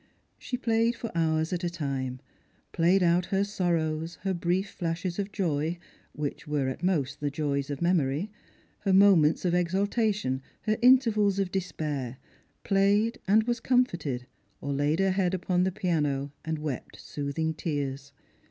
She 0.39 0.57
played 0.57 0.95
for 0.95 1.11
hours 1.15 1.53
at 1.53 1.63
a 1.63 1.69
time— 1.69 2.21
played 2.73 3.03
out 3.03 3.27
her 3.27 3.43
sorrows, 3.43 4.17
her 4.23 4.33
brief 4.33 4.71
flashes 4.71 5.19
of 5.19 5.31
joy, 5.31 5.77
which 6.11 6.47
were 6.47 6.69
at 6.69 6.81
most 6.81 7.19
the 7.19 7.27
I'oys 7.29 7.69
of 7.69 7.83
memory, 7.83 8.31
her 8.79 8.93
moments 8.93 9.45
of 9.45 9.53
exaltation, 9.53 10.41
her 10.61 10.79
intervals 10.81 11.37
of 11.37 11.51
despair— 11.51 12.17
played 12.63 13.19
and 13.27 13.43
was 13.43 13.59
comforted, 13.59 14.25
or 14.59 14.73
laid 14.73 14.97
her 14.99 15.11
head 15.11 15.35
upon 15.35 15.65
the 15.65 15.71
piano 15.71 16.31
and 16.43 16.57
wept 16.57 16.99
soothing 16.99 17.53
tears. 17.53 18.11